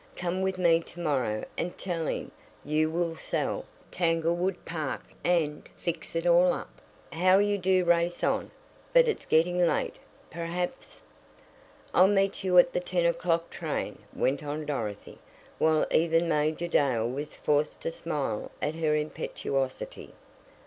[0.15, 2.31] Come with me to morrow and tell him
[2.65, 6.81] you will sell Tanglewood Park and fix it all up"
[7.23, 8.49] "How you do race on!
[8.93, 9.97] But it's getting late.
[10.31, 11.03] Perhaps"
[11.93, 15.19] "I'll meet you at the ten o'clock train," went on Dorothy,
[15.59, 20.15] while even Major Dale was forced to smile at her impetuosity.